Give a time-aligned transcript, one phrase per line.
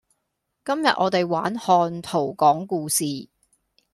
[0.65, 3.29] 今日我哋玩看圖講故事